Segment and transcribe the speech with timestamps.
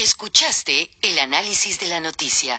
[0.00, 2.58] Escuchaste el análisis de la noticia,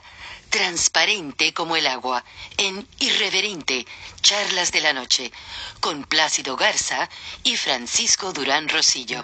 [0.52, 2.24] transparente como el agua,
[2.56, 3.84] en Irreverente,
[4.22, 5.32] Charlas de la Noche,
[5.80, 7.10] con Plácido Garza
[7.44, 9.24] y Francisco Durán Rosillo.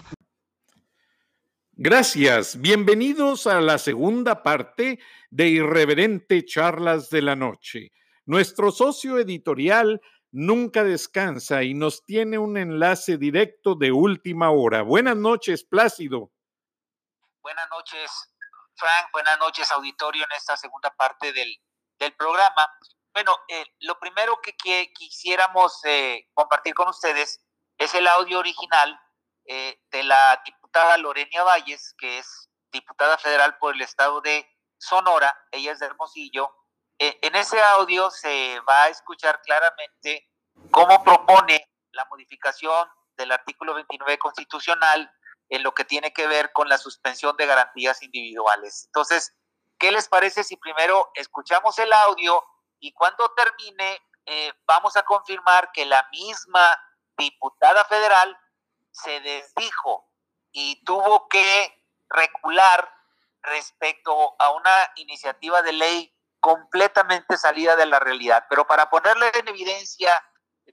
[1.73, 4.97] Gracias, bienvenidos a la segunda parte
[5.29, 7.91] de Irreverente Charlas de la Noche.
[8.25, 14.81] Nuestro socio editorial nunca descansa y nos tiene un enlace directo de última hora.
[14.81, 16.31] Buenas noches, Plácido.
[17.47, 18.11] Buenas noches,
[18.75, 19.07] Frank.
[19.13, 21.57] Buenas noches, auditorio, en esta segunda parte del,
[22.17, 22.69] programa.
[23.13, 27.39] Bueno, eh, lo primero que, quisiéramos eh, compartir con ustedes
[27.77, 28.99] es el audio original
[29.45, 34.45] eh, de la diputada Lorenia Valles, que es diputada federal por el estado de
[34.77, 35.33] Sonora.
[35.51, 36.53] Ella es de Hermosillo.
[36.97, 40.29] en ese audio se va a escuchar claramente
[40.69, 45.09] cómo propone la modificación del artículo 29 constitucional
[45.49, 48.85] en lo que tiene que ver con la suspensión de garantías individuales.
[48.85, 49.33] Entonces,
[49.79, 52.43] ¿qué les parece si primero escuchamos el audio
[52.79, 56.75] y cuando termine eh, vamos a confirmar que la misma
[57.17, 58.37] diputada federal
[58.91, 60.05] se desdijo
[60.51, 62.93] y tuvo que recular
[63.41, 68.45] respecto a una iniciativa de ley completamente salida de la realidad.
[68.49, 70.21] Pero para ponerle en evidencia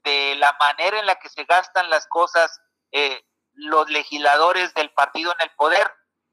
[0.03, 2.59] de la manera en la que se gastan las cosas
[2.91, 3.25] eh,
[3.55, 5.91] los legisladores del partido en el poder.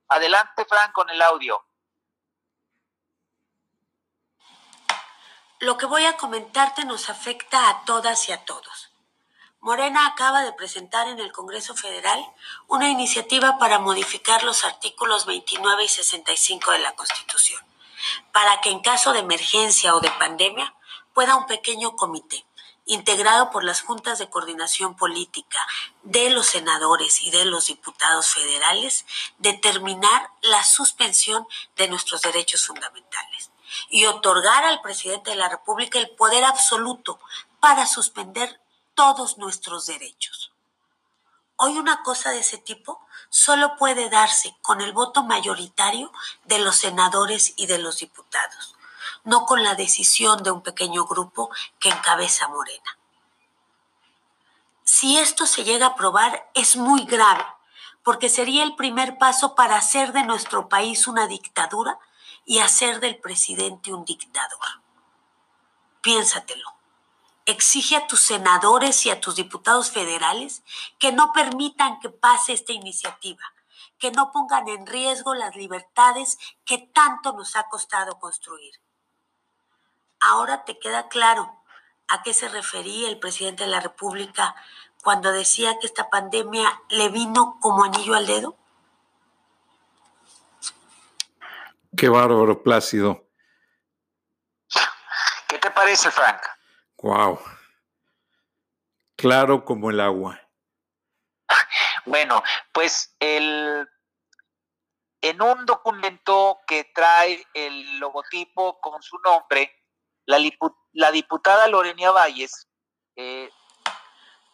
[0.09, 1.65] Adelante, Frank, con el audio.
[5.61, 8.91] Lo que voy a comentarte nos afecta a todas y a todos.
[9.61, 12.21] Morena acaba de presentar en el Congreso Federal
[12.67, 17.65] una iniciativa para modificar los artículos 29 y 65 de la Constitución,
[18.33, 20.75] para que en caso de emergencia o de pandemia
[21.15, 22.45] pueda un pequeño comité
[22.85, 25.59] integrado por las juntas de coordinación política
[26.03, 29.07] de los senadores y de los diputados federales,
[29.39, 33.51] determinar la suspensión de nuestros derechos fundamentales
[33.89, 37.21] y otorgar al presidente de la República el poder absoluto
[37.61, 38.61] para suspender
[38.95, 40.53] todos nuestros derechos.
[41.57, 43.01] Hoy una cosa de ese tipo
[43.31, 46.13] solo puede darse con el voto mayoritario
[46.45, 48.72] de los senadores y de los diputados
[49.25, 52.99] no con la decisión de un pequeño grupo que encabeza Morena.
[54.85, 57.45] Si esto se llega a aprobar, es muy grave,
[58.03, 61.99] porque sería el primer paso para hacer de nuestro país una dictadura
[62.45, 64.83] y hacer del presidente un dictador.
[66.01, 66.75] Piénsatelo.
[67.45, 70.63] Exige a tus senadores y a tus diputados federales
[70.99, 73.53] que no permitan que pase esta iniciativa,
[73.99, 78.75] que no pongan en riesgo las libertades que tanto nos ha costado construir.
[80.23, 81.63] Ahora te queda claro
[82.09, 84.55] a qué se refería el presidente de la República
[85.03, 88.57] cuando decía que esta pandemia le vino como anillo al dedo.
[91.97, 93.29] Qué bárbaro, Plácido.
[95.49, 96.41] ¿Qué te parece, Frank?
[96.99, 97.41] Wow.
[99.17, 100.41] Claro como el agua.
[102.07, 103.89] Bueno, pues el
[105.21, 109.82] en un documento que trae el logotipo con su nombre,
[110.27, 112.69] la, diputada Lorenia Valles
[113.17, 113.51] eh,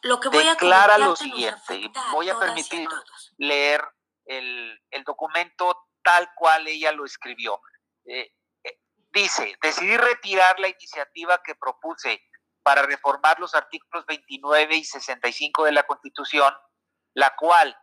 [0.03, 2.89] lo que voy declara lo siguiente, voy a permitir
[3.37, 3.83] leer
[4.27, 7.61] el, documento tal cual ella lo escribió.
[8.05, 8.79] Eh, eh,
[9.11, 12.23] dice, decidí retirar la iniciativa que propuse
[12.63, 16.55] para reformar los artículos 29 y 65 de la Constitución,
[17.15, 17.77] la cual,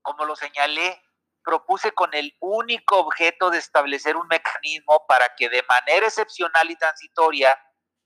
[0.00, 1.02] como lo señalé
[1.48, 6.76] propuse con el único objeto de establecer un mecanismo para que de manera excepcional y
[6.76, 7.58] transitoria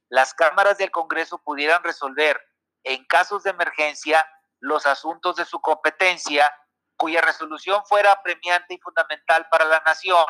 [0.09, 2.41] las cámaras del Congreso pudieran resolver
[2.85, 4.25] en casos de emergencia
[4.61, 6.55] los asuntos de su competencia,
[6.97, 10.25] cuya resolución fuera premiante y fundamental para la nación,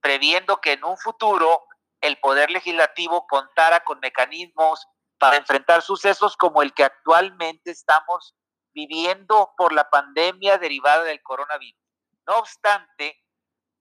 [0.00, 1.66] previendo que en un futuro
[2.00, 4.86] el Poder Legislativo contara con mecanismos
[5.18, 8.34] para enfrentar sucesos como el que actualmente estamos
[8.72, 11.87] viviendo por la pandemia derivada del coronavirus.
[12.28, 13.24] No obstante,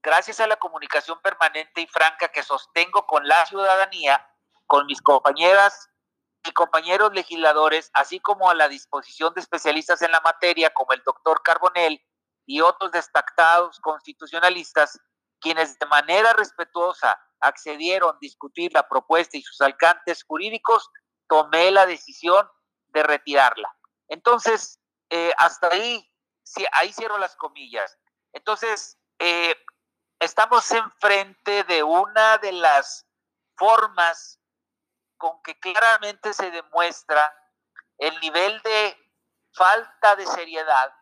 [0.02, 4.26] gracias a la comunicación permanente y franca que sostengo con la ciudadanía,
[4.66, 5.90] con mis compañeras
[6.46, 11.04] y compañeros legisladores, así como a la disposición de especialistas en la materia como el
[11.04, 12.02] doctor Carbonell
[12.46, 14.98] y otros destacados constitucionalistas,
[15.42, 20.90] quienes de manera respetuosa accedieron a discutir la propuesta y sus alcances jurídicos,
[21.28, 22.50] tomé la decisión
[22.88, 23.76] de retirarla.
[24.08, 24.80] Entonces,
[25.10, 26.10] eh, hasta ahí,
[26.72, 27.98] ahí cierro las comillas.
[28.34, 29.56] Entonces, eh,
[30.20, 33.06] estamos enfrente de una de las
[33.56, 34.40] formas
[35.18, 37.34] con que claramente se demuestra
[37.98, 38.98] el nivel de
[39.54, 40.94] falta de seriedad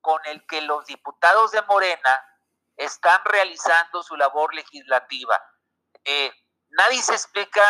[0.00, 2.24] con el que los diputados de Morena
[2.76, 5.40] están realizando su labor legislativa.
[6.04, 6.32] Eh,
[6.70, 7.62] nadie se explica,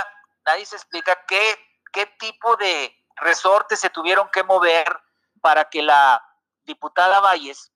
[0.44, 5.00] nadie se explica qué, qué tipo de resortes se tuvieron que mover
[5.40, 6.22] para que la
[6.64, 7.72] diputada Valles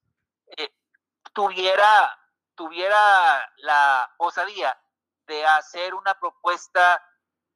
[0.56, 0.68] eh,
[1.32, 2.18] tuviera,
[2.54, 4.78] tuviera la osadía
[5.26, 7.04] de hacer una propuesta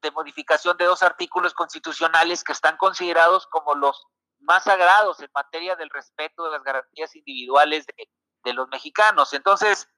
[0.01, 4.07] de modificación de dos artículos constitucionales que están considerados como los
[4.41, 8.11] más sagrados en materia del respeto de las garantías individuales de,
[8.45, 9.33] de los mexicanos.
[9.33, 9.89] Entonces,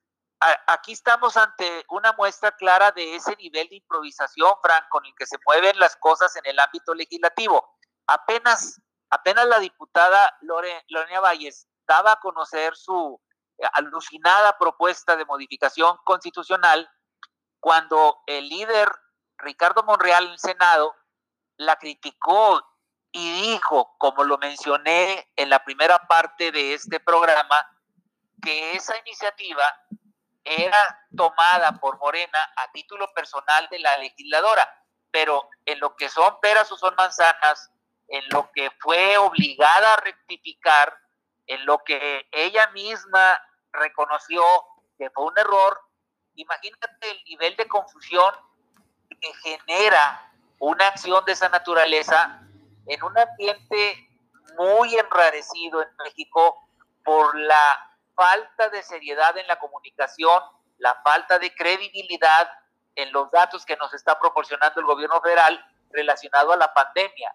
[0.67, 5.27] aquí estamos ante una muestra clara de ese nivel de improvisación, Frank, con el que
[5.27, 7.77] se mueven las cosas en el ámbito legislativo.
[8.07, 8.81] Apenas,
[9.11, 13.21] apenas la diputada Lore, Lorena Valles daba a conocer su
[13.73, 16.91] alucinada propuesta de modificación constitucional
[17.61, 18.91] cuando el líder
[19.39, 20.95] Ricardo Monreal en el Senado
[21.57, 22.63] la criticó
[23.13, 27.57] y dijo, como lo mencioné en la primera parte de este programa,
[28.43, 29.65] que esa iniciativa
[30.45, 34.69] era tomada por Morena a título personal de la legisladora,
[35.11, 37.73] pero en lo que son peras o son manzanas,
[38.09, 40.97] en lo que fue obligada a rectificar,
[41.47, 43.41] en lo que ella misma
[43.73, 44.43] reconoció
[44.99, 45.81] que fue un error,
[46.35, 48.35] imagínate el nivel de confusión
[49.21, 52.41] que genera una acción de esa naturaleza
[52.87, 54.09] en un ambiente
[54.59, 56.69] muy enrarecido en México
[57.05, 60.43] por la falta de seriedad en la comunicación,
[60.79, 62.51] la falta de credibilidad
[62.95, 67.35] en los datos que nos está proporcionando el gobierno federal relacionado a la pandemia.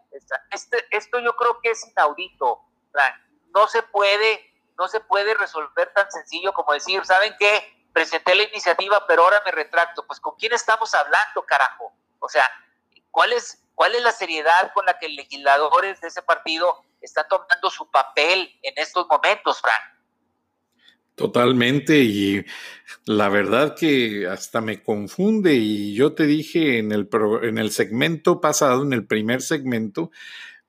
[0.49, 3.15] Este, esto yo creo que es inaudito, Frank.
[3.53, 7.85] No se puede, no se puede resolver tan sencillo como decir, ¿saben qué?
[7.93, 10.05] Presenté la iniciativa, pero ahora me retracto.
[10.07, 11.93] Pues con quién estamos hablando, carajo.
[12.19, 12.49] O sea,
[13.11, 17.69] ¿cuál es, cuál es la seriedad con la que legisladores de ese partido están tomando
[17.69, 19.91] su papel en estos momentos, Frank?
[21.15, 22.43] Totalmente, y
[23.05, 27.09] la verdad que hasta me confunde, y yo te dije en el,
[27.43, 30.09] en el segmento pasado, en el primer segmento,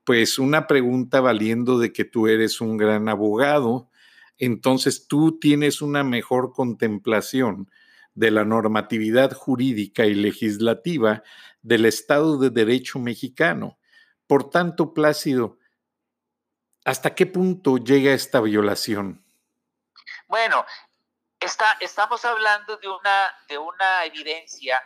[0.05, 3.91] pues una pregunta valiendo de que tú eres un gran abogado,
[4.39, 7.71] entonces tú tienes una mejor contemplación
[8.15, 11.23] de la normatividad jurídica y legislativa
[11.63, 13.79] del Estado de Derecho mexicano.
[14.27, 15.59] Por tanto, Plácido,
[16.85, 19.25] ¿hasta qué punto llega esta violación?
[20.27, 20.65] Bueno,
[21.39, 24.81] está, estamos hablando de una, de una evidencia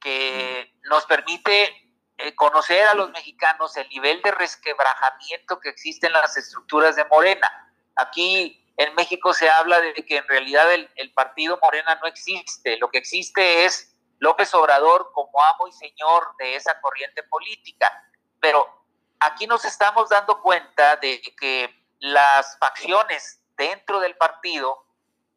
[0.00, 1.85] que nos permite
[2.34, 7.48] conocer a los mexicanos el nivel de resquebrajamiento que existe en las estructuras de Morena.
[7.94, 12.76] Aquí en México se habla de que en realidad el, el, partido Morena no existe,
[12.78, 17.90] lo que existe es López Obrador como amo y señor de esa corriente política.
[18.40, 18.66] Pero
[19.20, 24.84] aquí nos estamos dando cuenta de que las facciones dentro del partido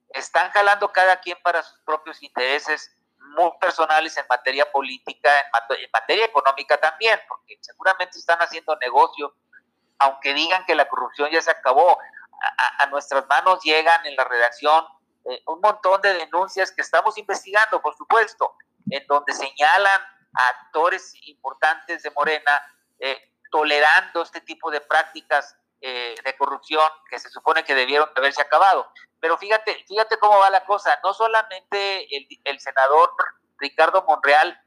[0.09, 2.95] están jalando cada quien para sus propios intereses
[3.29, 9.35] muy personales en materia política, en, materia económica también, porque seguramente están haciendo negocio,
[9.99, 11.97] aunque digan que la corrupción ya se acabó.
[12.79, 14.85] A, nuestras manos llegan en la redacción
[15.25, 18.55] eh, un montón de denuncias que estamos investigando, por supuesto,
[18.89, 20.01] en donde señalan
[20.33, 22.61] a actores importantes de Morena
[22.97, 28.41] eh, tolerando este tipo de prácticas eh, de corrupción que se supone que debieron haberse
[28.41, 28.91] acabado.
[29.19, 30.97] Pero fíjate, fíjate cómo va la cosa.
[31.03, 32.07] No solamente
[32.45, 33.13] el, senador
[33.57, 34.61] Ricardo Monreal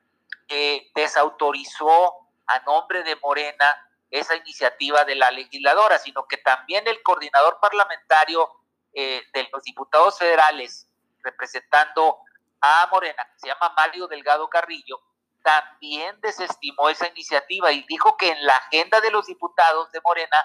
[0.94, 7.58] desautorizó a nombre de Morena esa iniciativa de la legisladora, sino que también el coordinador
[7.60, 8.48] parlamentario
[8.92, 10.86] eh, de los diputados federales
[11.22, 12.18] representando
[12.60, 15.00] a Morena, que se llama Mario Delgado Carrillo,
[15.42, 20.36] también desestimó esa iniciativa y dijo que en la agenda de los diputados de Morena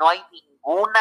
[0.00, 1.00] no hay ninguna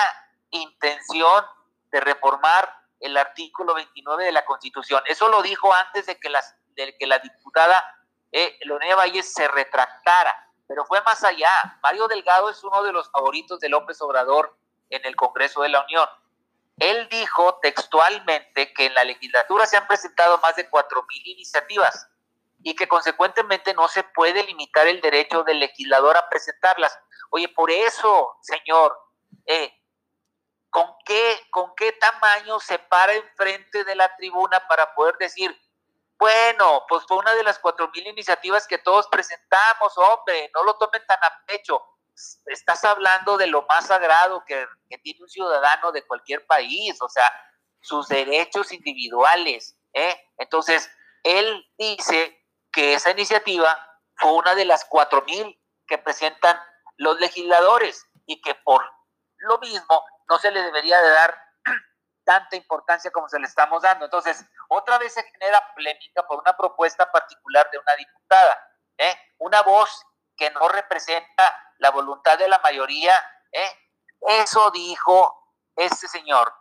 [0.51, 1.45] intención
[1.89, 5.01] de reformar el artículo 29 de la Constitución.
[5.07, 7.83] Eso lo dijo antes de que, las, que la diputada
[8.31, 8.59] eh,
[8.95, 11.49] Valles se retractara, pero fue más allá.
[11.81, 14.55] Mario Delgado es uno de los favoritos de López Obrador
[14.89, 16.07] en el Congreso de la Unión.
[16.77, 22.09] Él dijo textualmente que en la legislatura se han presentado más de cuatro mil iniciativas
[22.63, 26.97] y que consecuentemente no se puede limitar el derecho del legislador a presentarlas.
[27.29, 28.97] Oye, por eso, señor,
[29.45, 29.71] eh,
[30.69, 35.55] ¿con, qué, ¿con qué tamaño se para enfrente de la tribuna para poder decir,
[36.17, 40.75] bueno, pues fue una de las cuatro mil iniciativas que todos presentamos, hombre, no lo
[40.75, 41.81] tomen tan a pecho.
[42.45, 44.67] Estás hablando de lo más sagrado que,
[45.01, 47.23] tiene un ciudadano de cualquier país, o sea,
[47.79, 49.77] sus derechos individuales.
[49.93, 50.21] ¿eh?
[50.37, 50.91] Entonces,
[51.23, 53.77] él dice que esa iniciativa
[54.15, 55.57] fue una de las cuatro mil
[55.87, 56.59] que presentan
[56.99, 58.85] los legisladores y que por
[59.37, 61.41] lo mismo no se le debería de dar
[62.25, 64.05] tanta importancia como se le estamos dando.
[64.05, 68.59] Entonces, otra vez se genera polémica por una propuesta particular de una diputada,
[68.97, 69.17] ¿eh?
[69.37, 73.13] una voz que no representa la voluntad de la mayoría.
[73.51, 73.77] ¿eh?
[74.21, 76.53] Eso dijo este señor,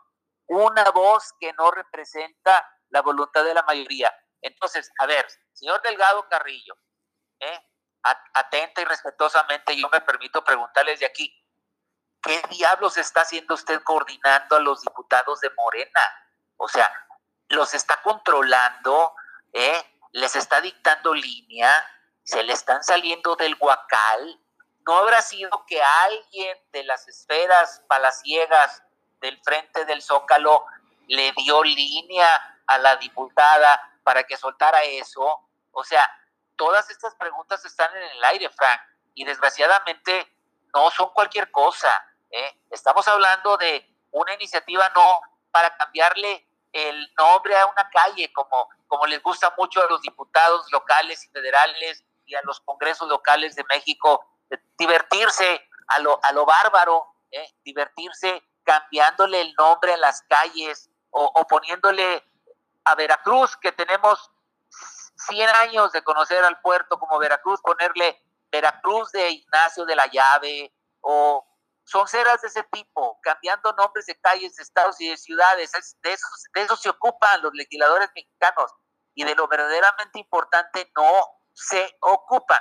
[0.46, 4.14] una voz que no representa la voluntad de la mayoría.
[4.40, 6.78] Entonces, a ver, señor Delgado Carrillo,
[7.40, 7.67] ¿eh?
[8.32, 11.34] Atenta y respetuosamente, yo me permito preguntarles de aquí,
[12.22, 16.00] ¿qué diablos está haciendo usted coordinando a los diputados de Morena?
[16.56, 16.92] O sea,
[17.48, 19.14] los está controlando,
[19.52, 20.00] ¿eh?
[20.12, 21.70] les está dictando línea,
[22.22, 24.40] se le están saliendo del guacal.
[24.86, 28.82] ¿No habrá sido que alguien de las esferas palaciegas
[29.20, 30.64] del frente del Zócalo
[31.06, 35.48] le dio línea a la diputada para que soltara eso?
[35.72, 36.08] O sea,
[36.58, 38.80] todas estas preguntas están en el aire, Frank,
[39.14, 40.30] y desgraciadamente
[40.74, 41.90] no son cualquier cosa.
[42.30, 42.60] ¿eh?
[42.70, 49.06] Estamos hablando de una iniciativa no para cambiarle el nombre a una calle, como, como
[49.06, 53.64] les gusta mucho a los diputados locales y federales y a los congresos locales de
[53.64, 54.26] México,
[54.76, 57.54] divertirse a lo, a lo bárbaro, ¿eh?
[57.64, 62.22] divertirse cambiándole el nombre a las calles o, o poniéndole
[62.84, 64.30] a Veracruz, que tenemos
[65.18, 70.72] 100 años de conocer al puerto como Veracruz, ponerle Veracruz de Ignacio de la Llave
[71.00, 71.44] o
[71.84, 75.72] son ceras de ese tipo, cambiando nombres de calles, de estados y de ciudades.
[76.02, 78.74] De eso, de eso se ocupan los legisladores mexicanos
[79.14, 82.60] y de lo verdaderamente importante no se ocupan.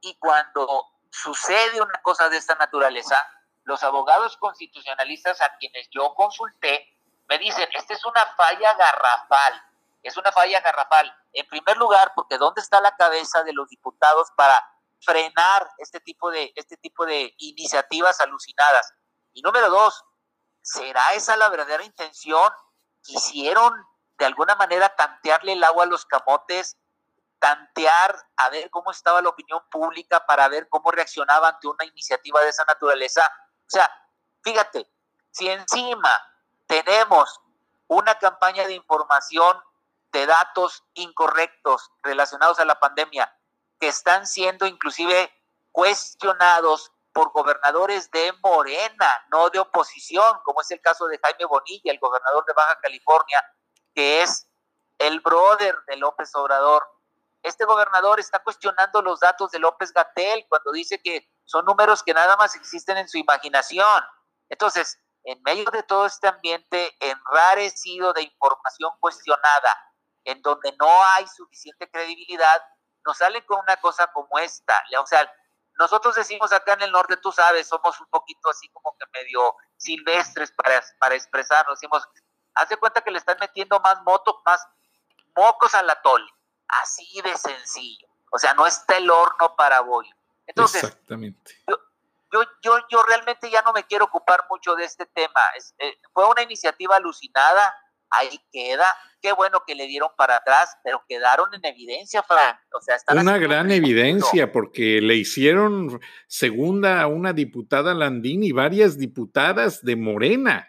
[0.00, 3.16] Y cuando sucede una cosa de esta naturaleza,
[3.64, 6.94] los abogados constitucionalistas a quienes yo consulté
[7.28, 9.62] me dicen, esta es una falla garrafal,
[10.02, 11.14] es una falla garrafal.
[11.38, 14.60] En primer lugar, porque ¿dónde está la cabeza de los diputados para
[15.00, 18.92] frenar este tipo de, este tipo de iniciativas alucinadas?
[19.32, 20.04] Y número dos,
[20.62, 22.52] ¿será esa la verdadera intención?
[23.02, 23.72] ¿Quisieron
[24.18, 26.76] de alguna manera tantearle el agua a los camotes?
[27.38, 32.40] tantear a ver cómo estaba la opinión pública para ver cómo reaccionaba ante una iniciativa
[32.42, 33.22] de esa naturaleza.
[33.60, 33.88] O sea,
[34.42, 34.90] fíjate,
[35.30, 36.10] si encima
[36.66, 37.40] tenemos
[37.86, 39.62] una campaña de información
[40.12, 43.32] de datos incorrectos relacionados a la pandemia
[43.78, 45.32] que están siendo inclusive
[45.72, 51.92] cuestionados por gobernadores de Morena, no de oposición, como es el caso de Jaime Bonilla,
[51.92, 53.44] el gobernador de Baja California,
[53.94, 54.48] que es
[54.98, 56.88] el brother de López Obrador.
[57.42, 62.14] Este gobernador está cuestionando los datos de López Gatel cuando dice que son números que
[62.14, 64.04] nada más existen en su imaginación.
[64.48, 69.87] Entonces, en medio de todo este ambiente enrarecido de información cuestionada,
[70.28, 72.62] en donde no hay suficiente credibilidad,
[73.04, 74.84] nos salen con una cosa como esta.
[75.00, 75.30] O sea,
[75.78, 79.56] nosotros decimos acá en el norte, tú sabes, somos un poquito así como que medio
[79.78, 81.80] silvestres para, para expresarnos.
[81.80, 82.06] Decimos,
[82.54, 84.66] haz de cuenta que le están metiendo más motos, más
[85.34, 86.28] mocos al atole.
[86.82, 88.06] Así de sencillo.
[88.30, 90.14] O sea, no está el horno para bollo.
[90.46, 91.54] Entonces, Exactamente.
[91.66, 95.40] Yo, yo, yo, realmente ya no me quiero ocupar mucho de este tema.
[95.78, 97.74] Eh, fue una iniciativa alucinada
[98.10, 98.86] ahí queda.
[99.20, 102.58] Qué bueno que le dieron para atrás, pero quedaron en evidencia, Frank.
[102.72, 108.98] O sea, una gran evidencia, porque le hicieron segunda a una diputada Landín y varias
[108.98, 110.68] diputadas de Morena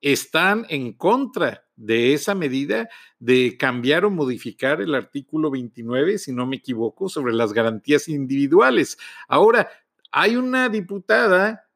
[0.00, 6.46] están en contra de esa medida de cambiar o modificar el artículo 29, si no
[6.46, 8.98] me equivoco, sobre las garantías individuales.
[9.28, 9.70] Ahora,
[10.10, 11.68] hay una diputada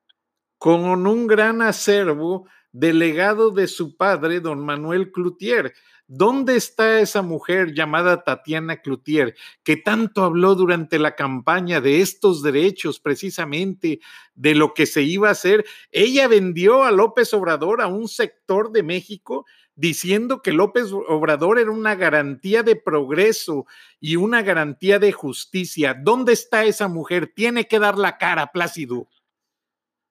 [0.58, 5.72] con un gran acervo delegado de su padre, don Manuel Cloutier.
[6.06, 12.42] ¿Dónde está esa mujer llamada Tatiana Cloutier, que tanto habló durante la campaña de estos
[12.42, 14.00] derechos, precisamente
[14.34, 15.64] de lo que se iba a hacer?
[15.92, 21.70] Ella vendió a López Obrador a un sector de México diciendo que López Obrador era
[21.70, 23.66] una garantía de progreso
[24.00, 25.94] y una garantía de justicia.
[25.94, 27.32] ¿Dónde está esa mujer?
[27.34, 29.08] Tiene que dar la cara, Plácido.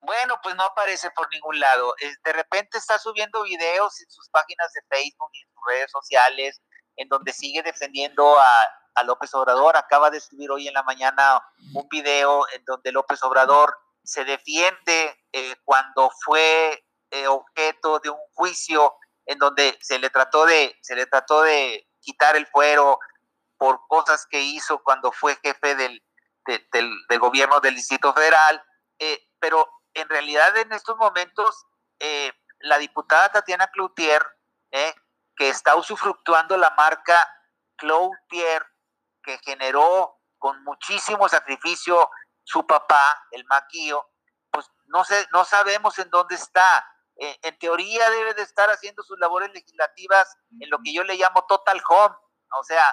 [0.04, 1.96] Bueno, pues no aparece por ningún lado.
[2.24, 6.62] De repente está subiendo videos en sus páginas de Facebook y en sus redes sociales,
[6.98, 9.76] en donde sigue defendiendo a, López Obrador.
[9.76, 11.42] Acaba de subir hoy en la mañana
[11.74, 18.20] un video en donde López Obrador se defiende eh, cuando fue eh, objeto de un
[18.34, 18.94] juicio
[19.26, 23.00] en donde se le trató de se le trató de quitar el fuero
[23.58, 26.04] por cosas que hizo cuando fue jefe del,
[26.46, 28.64] del, gobierno del Distrito Federal.
[29.00, 31.66] Eh, pero en realidad en estos momentos
[32.00, 34.26] eh, la diputada Tatiana Cloutier,
[34.72, 34.94] eh,
[35.36, 37.30] que está usufructuando la marca
[37.78, 38.66] Cloutier,
[39.22, 42.10] que generó con muchísimo sacrificio
[42.44, 44.10] su papá, el maquillo,
[44.52, 46.88] pues no sé, no sabemos en dónde está.
[47.16, 51.16] eh, en teoría debe de estar haciendo sus labores legislativas en lo que yo le
[51.16, 52.16] llamo total home,
[52.60, 52.84] o sea,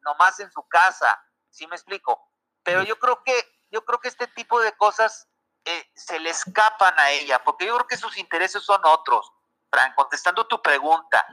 [0.00, 1.06] nomás en su casa,
[1.50, 2.20] ¿sí me explico?
[2.64, 3.34] Pero yo creo que,
[3.70, 5.28] yo creo que este tipo de cosas
[5.64, 9.30] eh, se le escapan a ella, porque yo creo que sus intereses son otros.
[9.70, 11.24] Fran, contestando tu pregunta,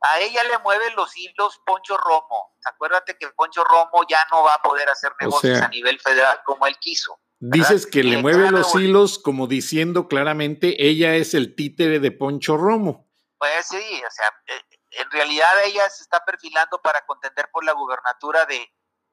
[0.00, 2.56] a ella le mueven los hilos Poncho Romo.
[2.64, 6.66] Acuérdate que Poncho Romo ya no va a poder hacer negocios a nivel federal como
[6.66, 7.20] él quiso.
[7.38, 12.56] Dices que le mueve los hilos como diciendo claramente ella es el títere de Poncho
[12.56, 13.08] Romo.
[13.38, 14.62] Pues sí, o sea, eh,
[14.92, 18.72] en realidad ella se está perfilando para contender por la gubernatura de,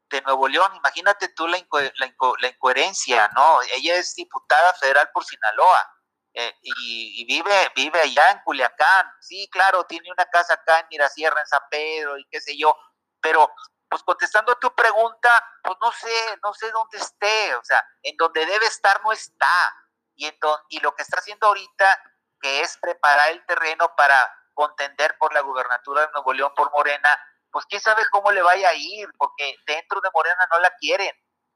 [0.10, 0.72] de Nuevo León.
[0.76, 1.60] Imagínate tú la,
[1.98, 3.62] la, incoherencia, ¿no?
[3.74, 5.88] Ella es diputada federal por Sinaloa
[6.34, 9.12] eh, y, vive, vive allá en Culiacán.
[9.20, 12.76] Sí, claro, tiene una casa acá en Mirasierra, en San Pedro y qué sé yo,
[13.22, 13.52] pero
[13.90, 15.30] pues contestando a tu pregunta,
[15.64, 19.76] pues no sé, no sé dónde esté, o sea, en donde debe estar no está.
[20.16, 20.32] Y,
[20.70, 22.02] y lo que está haciendo ahorita,
[22.40, 27.18] que es preparar el terreno para contender por la gubernatura de Nuevo León por Morena,
[27.52, 31.14] pues quién sabe cómo le vaya a ir, porque dentro de Morena no la quieren.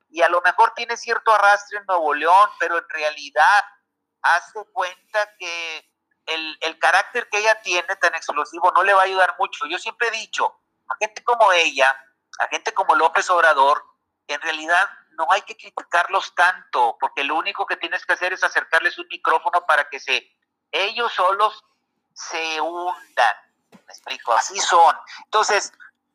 [0.09, 3.63] Y a lo mejor tiene cierto arrastre en Nuevo León, pero en realidad
[4.21, 5.89] hace cuenta que
[6.25, 9.65] el, el carácter que ella tiene tan explosivo no le va a ayudar mucho.
[9.65, 11.93] Yo siempre he dicho, a gente como ella,
[12.39, 13.83] a gente como López Obrador,
[14.27, 18.43] en realidad no hay que criticarlos tanto, porque lo único que tienes que hacer es
[18.43, 20.27] acercarles un micrófono para que se
[20.71, 21.63] ellos solos
[22.13, 23.35] se hundan.
[23.71, 24.95] Me explico, así son.
[25.25, 25.71] Entonces,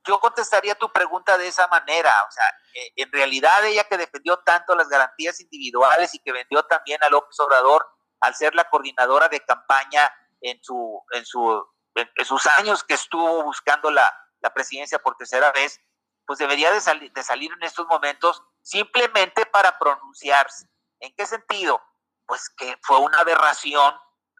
[0.09, 2.13] yo contestaría tu pregunta de esa manera.
[2.27, 6.63] O sea, eh, en realidad ella que defendió tanto las garantías individuales y que vendió
[6.65, 7.87] también a López Obrador
[8.21, 10.11] al ser la coordinadora de campaña
[10.41, 15.53] en su, en su, en, sus años que estuvo buscando la, la presidencia por tercera
[15.53, 15.81] vez,
[16.27, 20.67] pues debería de, salir de salir en estos momentos simplemente para pronunciarse.
[21.01, 21.81] ¿En qué sentido?
[22.27, 23.95] Pues que fue una aberración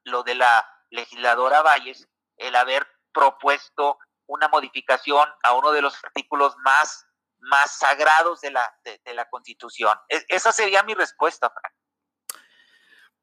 [0.05, 6.55] lo de la legisladora Valles, el haber propuesto una modificación a uno de los artículos
[6.63, 7.07] más,
[7.41, 9.97] más sagrados de la, de, la Constitución.
[10.09, 11.75] esa sería mi respuesta, Frank.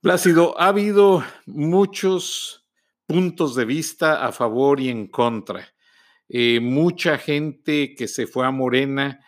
[0.02, 2.68] Plácido, ha habido muchos
[3.08, 5.74] puntos de vista a favor y en contra.
[6.28, 9.20] Eh, mucha gente que se fue a Morena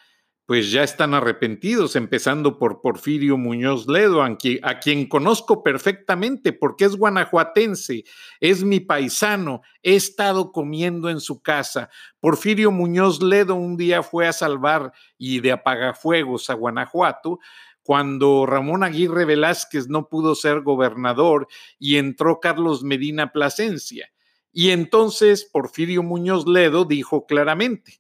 [0.48, 6.96] pues ya están arrepentidos, empezando por Porfirio Muñoz Ledo, a quien, conozco perfectamente porque es
[6.96, 8.06] guanajuatense,
[8.40, 11.90] es mi paisano, he estado comiendo en su casa.
[12.22, 17.40] Porfirio Muñoz Ledo un día fue a salvar y de apagafuegos a Guanajuato
[17.84, 24.14] cuando Ramón Aguirre Velázquez no pudo ser gobernador y entró Carlos Medina Plasencia.
[24.54, 28.00] Y entonces Porfirio Muñoz Ledo dijo claramente,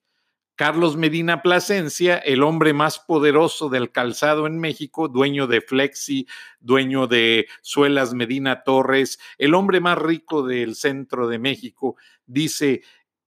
[0.57, 6.27] Carlos Medina Plasencia, el hombre más poderoso del calzado en México, dueño de Flexi,
[6.59, 12.81] dueño de Suelas Medina Torres, el hombre más rico del centro de México, dice,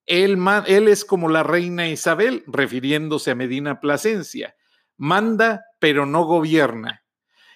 [0.07, 4.57] él, él es como la reina Isabel, refiriéndose a Medina Plasencia,
[4.97, 7.05] manda pero no gobierna.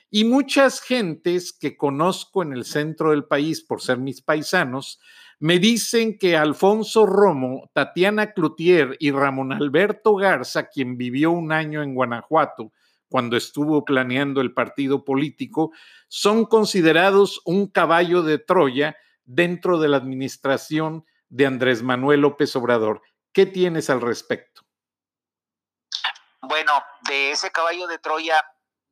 [0.08, 5.00] Y muchas gentes que conozco en el centro del país por ser mis paisanos,
[5.38, 11.83] me dicen que Alfonso Romo, Tatiana Cloutier y Ramón Alberto Garza, quien vivió un año
[11.83, 12.73] en Guanajuato
[13.09, 15.73] cuando estuvo planeando el partido político,
[16.09, 23.03] son considerados un caballo de Troya dentro de la administración de Andrés Manuel López Obrador.
[23.33, 24.62] ¿Qué tienes al respecto?
[26.42, 26.73] Bueno,
[27.09, 28.37] de ese caballo de Troya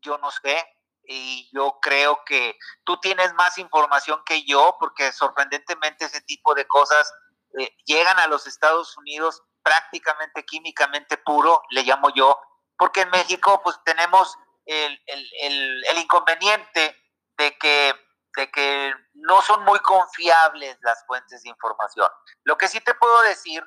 [0.02, 0.56] yo no sé,
[1.04, 6.66] y yo creo que tú tienes más información que yo porque sorprendentemente ese tipo de
[6.66, 7.12] cosas
[7.58, 12.40] eh, llegan a los Estados Unidos prácticamente químicamente puro, le llamo yo,
[12.76, 16.96] porque en México pues tenemos el, el, el, inconveniente
[17.36, 17.94] de que,
[18.36, 22.08] de que no son muy confiables las fuentes de información.
[22.44, 23.64] Lo que sí te puedo decir,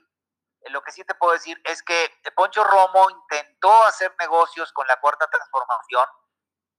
[0.68, 5.00] lo que sí te puedo decir es que Poncho Romo intentó hacer negocios con la
[5.00, 6.06] cuarta transformación,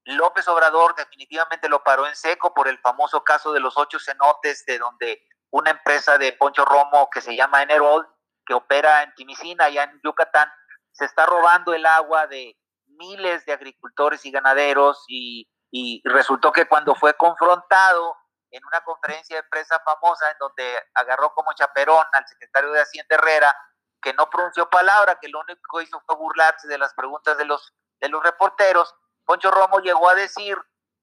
[0.07, 4.65] López Obrador definitivamente lo paró en seco por el famoso caso de los ocho cenotes,
[4.65, 8.09] de donde una empresa de Poncho Romo que se llama Enerol,
[8.45, 10.49] que opera en Timisina, allá en Yucatán,
[10.93, 16.67] se está robando el agua de miles de agricultores y ganaderos y, y resultó que
[16.67, 18.17] cuando fue confrontado
[18.51, 23.17] en una conferencia de prensa famosa en donde agarró como chaperón al secretario de Hacienda
[23.17, 23.57] Herrera,
[24.01, 27.45] que no pronunció palabra, que lo único que hizo fue burlarse de las preguntas de
[27.45, 28.95] los, de los reporteros,
[29.27, 30.57] Poncho Romo llegó a decir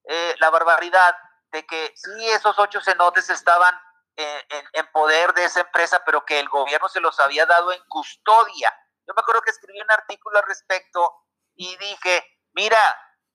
[0.06, 1.16] eh, la barbaridad
[1.52, 3.76] de que sí, esos ocho cenotes estaban
[4.16, 7.84] eh, en, poder de esa empresa, pero que el gobierno se los había dado en
[7.88, 8.74] custodia.
[9.08, 11.14] Yo me acuerdo que escribí un artículo al respecto
[11.56, 12.78] y dije, mira,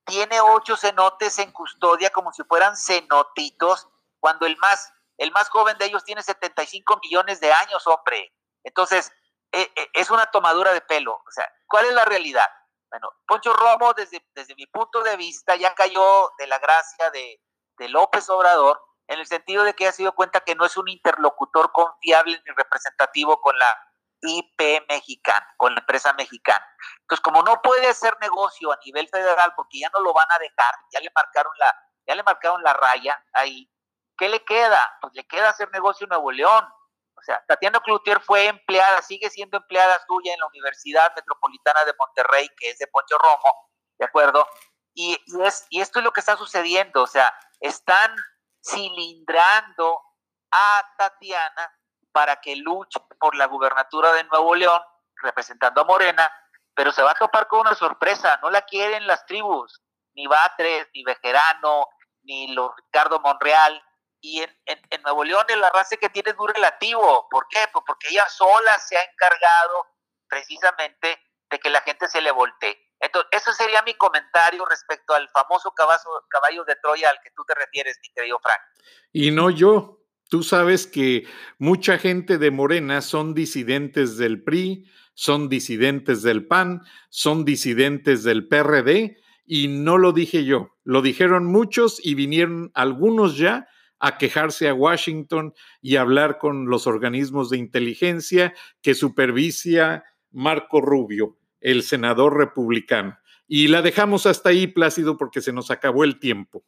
[0.04, 5.76] tiene ocho cenotes en custodia como si fueran cenotitos, cuando el más el más joven
[5.78, 8.32] de ellos tiene 75 millones de años, hombre.
[8.62, 9.12] Entonces,
[9.50, 11.14] eh, es una tomadura de pelo.
[11.14, 12.46] O sea, ¿cuál es la realidad?
[12.90, 17.40] Bueno, Poncho Romo, desde, desde mi punto de vista, ya cayó de la gracia de,
[17.78, 20.88] de López Obrador, en el sentido de que ha sido cuenta que no es un
[20.88, 23.76] interlocutor confiable ni representativo con la
[24.20, 26.64] IP mexicana, con la empresa mexicana.
[27.02, 30.38] Entonces, como no puede hacer negocio a nivel federal porque ya no lo van a
[30.38, 31.74] dejar, ya le marcaron la,
[32.06, 33.70] ya le marcaron la raya ahí,
[34.16, 34.98] ¿qué le queda?
[35.00, 36.68] Pues le queda hacer negocio en Nuevo León.
[37.18, 41.94] O sea, Tatiana Cloutier fue empleada, sigue siendo empleada suya en la Universidad Metropolitana de
[41.98, 43.54] Monterrey, que es de Poncho Romo,
[43.98, 44.46] ¿de acuerdo?
[44.94, 48.14] Y, es, y esto es lo que está sucediendo, o sea, están
[48.64, 50.00] cilindrando
[50.50, 51.72] a Tatiana
[52.12, 54.80] para que luche por la gubernatura de Nuevo León,
[55.16, 56.30] representando a Morena,
[56.74, 59.82] pero se va a topar con una sorpresa, no la quieren las tribus,
[60.14, 61.88] ni Batres, ni Bejerano,
[62.22, 63.82] ni los Ricardo Monreal,
[64.20, 67.26] y en, en, Nuevo León el arrastre que tiene es muy relativo.
[67.30, 67.58] ¿Por qué?
[67.72, 69.86] Pues porque ella sola se ha encargado
[70.28, 71.18] precisamente
[71.50, 72.76] de que la gente se le voltee.
[73.00, 77.44] Entonces, eso sería mi comentario respecto al famoso caballo, caballo de Troya al que tú
[77.46, 78.60] te refieres, mi querido Frank.
[79.12, 79.94] Y no yo.
[80.30, 81.26] Tú sabes que
[81.58, 88.46] mucha gente de Morena son disidentes del PRI, son disidentes del PAN, son disidentes del
[88.46, 93.66] PRD, y no lo dije yo, lo dijeron muchos y vinieron algunos ya
[93.98, 101.38] a quejarse a Washington y hablar con los organismos de inteligencia que supervisa Marco Rubio,
[101.60, 103.18] el senador republicano.
[103.46, 106.64] Y la dejamos hasta ahí, Plácido, porque se nos acabó el tiempo.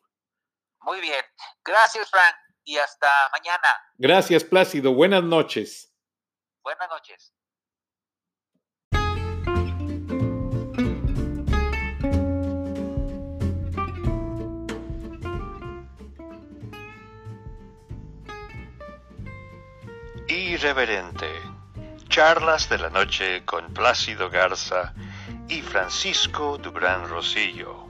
[0.81, 1.23] Muy bien.
[1.65, 2.35] Gracias, Frank.
[2.65, 3.69] Y hasta mañana.
[3.99, 4.95] Gracias, Plácido.
[4.95, 5.95] Buenas noches.
[6.63, 7.35] Buenas noches.
[20.61, 21.41] Irreverente.
[22.11, 24.93] Charlas de la noche con Plácido Garza
[25.49, 27.90] y Francisco Dubrán Rosillo.